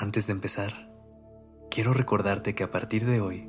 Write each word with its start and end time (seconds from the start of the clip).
Antes 0.00 0.26
de 0.26 0.32
empezar, 0.32 0.72
quiero 1.70 1.92
recordarte 1.92 2.54
que 2.54 2.64
a 2.64 2.70
partir 2.70 3.04
de 3.04 3.20
hoy 3.20 3.46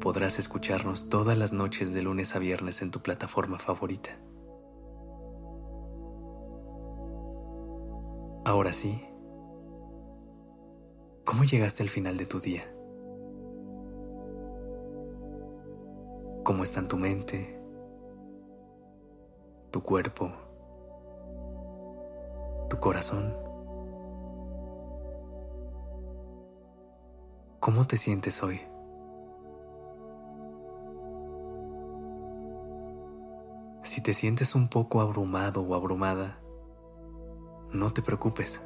podrás 0.00 0.40
escucharnos 0.40 1.08
todas 1.08 1.38
las 1.38 1.52
noches 1.52 1.94
de 1.94 2.02
lunes 2.02 2.34
a 2.34 2.40
viernes 2.40 2.82
en 2.82 2.90
tu 2.90 3.02
plataforma 3.02 3.60
favorita. 3.60 4.10
Ahora 8.44 8.72
sí, 8.72 9.00
¿cómo 11.24 11.44
llegaste 11.44 11.84
al 11.84 11.88
final 11.88 12.16
de 12.16 12.26
tu 12.26 12.40
día? 12.40 12.64
¿Cómo 16.42 16.64
están 16.64 16.88
tu 16.88 16.96
mente, 16.96 17.56
tu 19.70 19.84
cuerpo, 19.84 20.32
tu 22.70 22.80
corazón? 22.80 23.45
¿Cómo 27.66 27.84
te 27.84 27.98
sientes 27.98 28.44
hoy? 28.44 28.60
Si 33.82 34.00
te 34.00 34.14
sientes 34.14 34.54
un 34.54 34.68
poco 34.68 35.00
abrumado 35.00 35.62
o 35.62 35.74
abrumada, 35.74 36.38
no 37.72 37.92
te 37.92 38.02
preocupes. 38.02 38.62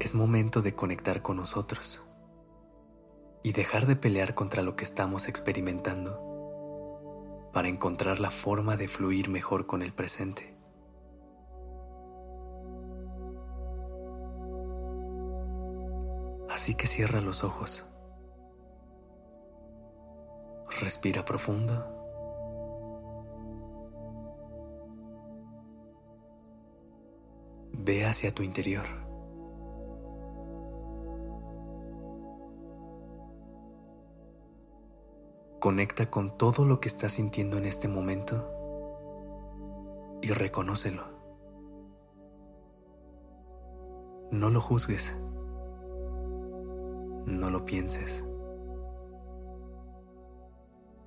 Es 0.00 0.14
momento 0.14 0.62
de 0.62 0.74
conectar 0.74 1.20
con 1.20 1.36
nosotros 1.36 2.02
y 3.42 3.52
dejar 3.52 3.84
de 3.84 3.96
pelear 3.96 4.34
contra 4.34 4.62
lo 4.62 4.74
que 4.74 4.84
estamos 4.84 5.28
experimentando 5.28 6.18
para 7.52 7.68
encontrar 7.68 8.18
la 8.18 8.30
forma 8.30 8.78
de 8.78 8.88
fluir 8.88 9.28
mejor 9.28 9.66
con 9.66 9.82
el 9.82 9.92
presente. 9.92 10.53
Así 16.64 16.76
que 16.76 16.86
cierra 16.86 17.20
los 17.20 17.44
ojos. 17.44 17.84
Respira 20.80 21.22
profundo. 21.26 21.84
Ve 27.74 28.06
hacia 28.06 28.34
tu 28.34 28.42
interior. 28.42 28.86
Conecta 35.60 36.10
con 36.10 36.38
todo 36.38 36.64
lo 36.64 36.80
que 36.80 36.88
estás 36.88 37.12
sintiendo 37.12 37.58
en 37.58 37.66
este 37.66 37.88
momento 37.88 38.42
y 40.22 40.30
reconócelo. 40.30 41.04
No 44.32 44.48
lo 44.48 44.62
juzgues. 44.62 45.14
No 47.26 47.48
lo 47.48 47.64
pienses. 47.64 48.22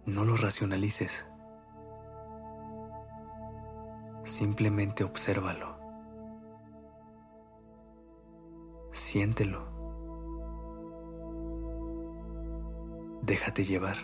No 0.05 0.25
lo 0.25 0.35
racionalices. 0.35 1.25
Simplemente 4.23 5.03
obsérvalo. 5.03 5.77
Siéntelo. 8.91 9.63
Déjate 13.21 13.63
llevar. 13.63 13.97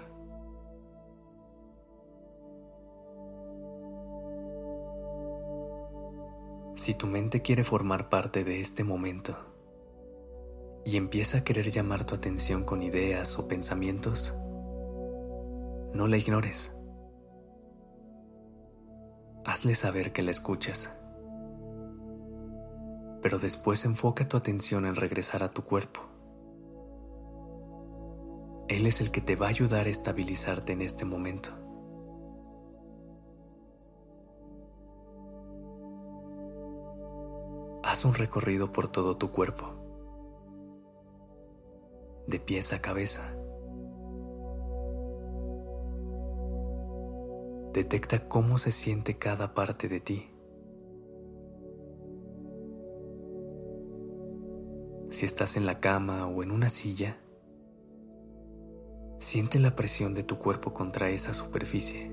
Si 6.75 6.93
tu 6.93 7.07
mente 7.07 7.41
quiere 7.41 7.63
formar 7.63 8.09
parte 8.09 8.43
de 8.43 8.59
este 8.59 8.83
momento 8.83 9.52
y 10.85 10.97
empieza 10.97 11.39
a 11.39 11.43
querer 11.43 11.71
llamar 11.71 12.05
tu 12.05 12.15
atención 12.15 12.63
con 12.63 12.81
ideas 12.81 13.39
o 13.39 13.47
pensamientos, 13.47 14.33
no 15.93 16.07
la 16.07 16.17
ignores. 16.17 16.73
Hazle 19.45 19.75
saber 19.75 20.11
que 20.11 20.23
la 20.23 20.31
escuchas. 20.31 20.91
Pero 23.21 23.39
después 23.39 23.85
enfoca 23.85 24.27
tu 24.27 24.35
atención 24.35 24.85
en 24.85 24.95
regresar 24.95 25.43
a 25.43 25.51
tu 25.51 25.63
cuerpo. 25.63 26.01
Él 28.67 28.87
es 28.87 29.01
el 29.01 29.11
que 29.11 29.21
te 29.21 29.35
va 29.35 29.47
a 29.47 29.49
ayudar 29.49 29.85
a 29.85 29.89
estabilizarte 29.89 30.73
en 30.73 30.81
este 30.81 31.05
momento. 31.05 31.51
Haz 37.83 38.05
un 38.05 38.13
recorrido 38.13 38.71
por 38.71 38.87
todo 38.87 39.17
tu 39.17 39.31
cuerpo, 39.31 39.82
de 42.33 42.39
pies 42.39 42.73
a 42.73 42.81
cabeza. 42.81 43.21
Detecta 47.73 48.27
cómo 48.27 48.57
se 48.57 48.71
siente 48.71 49.19
cada 49.19 49.53
parte 49.53 49.87
de 49.87 49.99
ti. 49.99 50.31
Si 55.11 55.27
estás 55.27 55.57
en 55.57 55.67
la 55.67 55.79
cama 55.79 56.25
o 56.25 56.41
en 56.41 56.49
una 56.49 56.69
silla, 56.69 57.17
siente 59.19 59.59
la 59.59 59.75
presión 59.75 60.15
de 60.15 60.23
tu 60.23 60.39
cuerpo 60.39 60.73
contra 60.73 61.11
esa 61.11 61.35
superficie. 61.35 62.09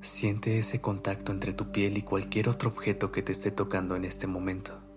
Siente 0.00 0.60
ese 0.60 0.80
contacto 0.80 1.32
entre 1.32 1.54
tu 1.54 1.72
piel 1.72 1.98
y 1.98 2.02
cualquier 2.02 2.48
otro 2.48 2.70
objeto 2.70 3.10
que 3.10 3.22
te 3.22 3.32
esté 3.32 3.50
tocando 3.50 3.96
en 3.96 4.04
este 4.04 4.28
momento. 4.28 4.91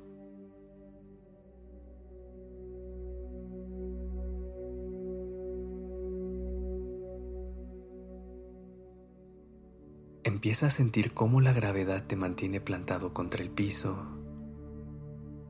Empieza 10.35 10.67
a 10.67 10.69
sentir 10.69 11.13
cómo 11.13 11.39
la 11.39 11.53
gravedad 11.53 12.03
te 12.03 12.17
mantiene 12.17 12.59
plantado 12.59 13.13
contra 13.13 13.41
el 13.41 13.51
piso, 13.51 13.95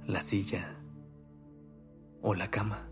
la 0.06 0.22
silla 0.22 0.80
o 2.22 2.36
la 2.36 2.52
cama. 2.52 2.88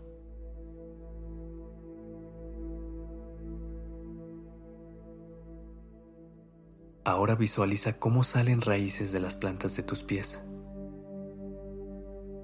Ahora 7.04 7.36
visualiza 7.36 8.00
cómo 8.00 8.24
salen 8.24 8.60
raíces 8.60 9.12
de 9.12 9.20
las 9.20 9.36
plantas 9.36 9.76
de 9.76 9.84
tus 9.84 10.02
pies 10.02 10.42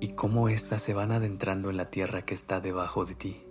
y 0.00 0.12
cómo 0.14 0.48
éstas 0.48 0.80
se 0.80 0.94
van 0.94 1.10
adentrando 1.10 1.70
en 1.70 1.76
la 1.76 1.90
tierra 1.90 2.22
que 2.22 2.34
está 2.34 2.60
debajo 2.60 3.04
de 3.04 3.16
ti. 3.16 3.49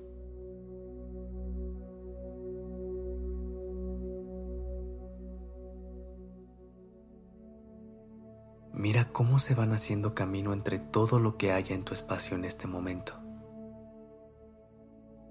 Mira 8.80 9.12
cómo 9.12 9.40
se 9.40 9.56
van 9.56 9.74
haciendo 9.74 10.16
camino 10.16 10.54
entre 10.54 10.80
todo 10.80 11.20
lo 11.20 11.36
que 11.36 11.52
haya 11.52 11.76
en 11.76 11.84
tu 11.84 11.94
espacio 11.94 12.38
en 12.38 12.46
este 12.46 12.66
momento, 12.66 13.12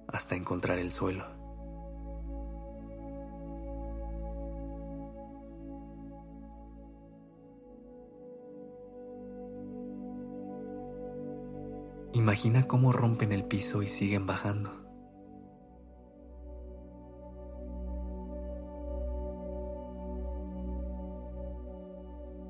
hasta 0.07 0.35
encontrar 0.35 0.79
el 0.79 0.91
suelo. 0.91 1.25
Imagina 12.13 12.69
cómo 12.69 12.93
rompen 12.93 13.33
el 13.33 13.45
piso 13.45 13.83
y 13.83 13.89
siguen 13.89 14.27
bajando. 14.27 14.88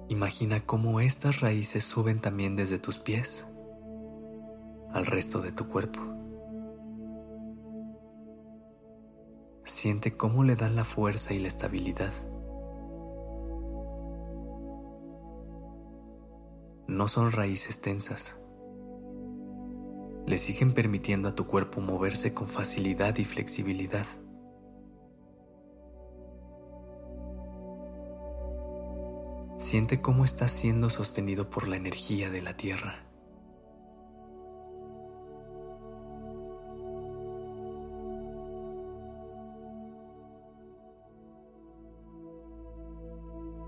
Imagina 0.09 0.61
cómo 0.65 1.01
estas 1.01 1.41
raíces 1.41 1.85
suben 1.85 2.21
también 2.21 2.57
desde 2.57 2.79
tus 2.79 2.99
pies 2.99 3.45
al 4.93 5.05
resto 5.05 5.43
de 5.43 5.53
tu 5.53 5.69
cuerpo. 5.69 6.01
Siente 9.65 10.17
cómo 10.17 10.45
le 10.45 10.57
dan 10.57 10.77
la 10.77 10.85
fuerza 10.85 11.35
y 11.35 11.39
la 11.39 11.49
estabilidad. 11.49 12.13
No 16.89 17.07
son 17.07 17.33
raíces 17.33 17.83
tensas. 17.83 18.35
Le 20.27 20.39
siguen 20.39 20.73
permitiendo 20.73 21.29
a 21.29 21.35
tu 21.35 21.47
cuerpo 21.47 21.83
moverse 21.83 22.33
con 22.33 22.49
facilidad 22.49 23.19
y 23.19 23.27
flexibilidad. 23.27 24.07
Siente 29.69 30.01
cómo 30.01 30.25
estás 30.25 30.51
siendo 30.51 30.89
sostenido 30.89 31.51
por 31.51 31.69
la 31.69 31.77
energía 31.77 32.31
de 32.31 32.41
la 32.41 32.57
tierra. 32.57 33.05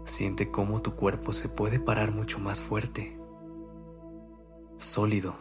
Siente 0.06 0.50
cómo 0.50 0.80
tu 0.80 0.96
cuerpo 0.96 1.34
se 1.34 1.50
puede 1.50 1.78
parar 1.78 2.12
mucho 2.12 2.38
más 2.38 2.62
fuerte, 2.62 3.18
sólido 4.78 5.34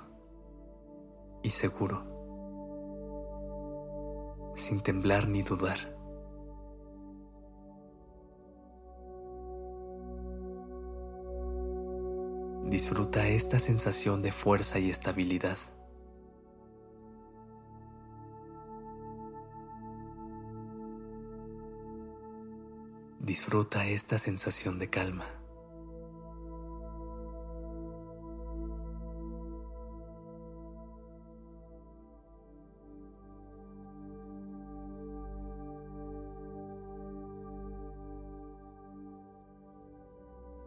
y 1.41 1.51
seguro, 1.51 2.03
sin 4.57 4.81
temblar 4.81 5.29
ni 5.29 5.41
dudar. 5.41 5.98
Disfruta 12.69 13.27
esta 13.27 13.57
sensación 13.57 14.21
de 14.21 14.31
fuerza 14.31 14.77
y 14.77 14.91
estabilidad. 14.91 15.57
Disfruta 23.19 23.87
esta 23.87 24.19
sensación 24.19 24.77
de 24.77 24.87
calma. 24.87 25.25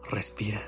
Respira. 0.09 0.61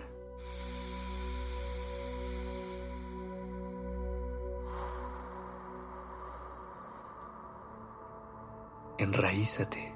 Enraízate. 9.06 9.94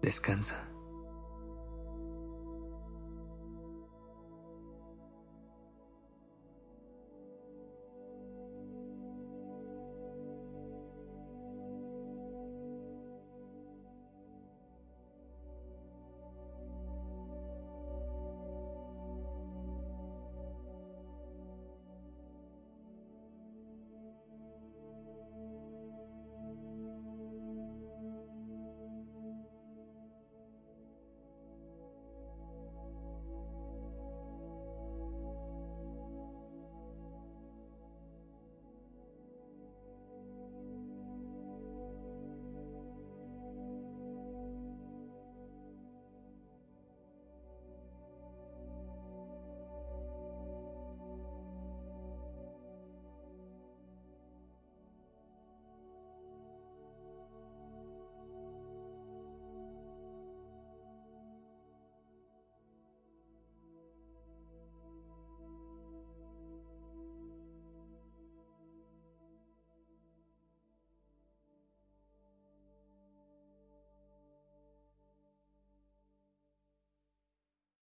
Descansa. 0.00 0.71